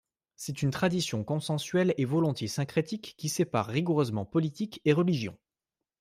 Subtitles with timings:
[0.35, 5.37] C'est une tradition consensuelle et volontiers syncrétique, qui sépare rigoureusement politique et religion.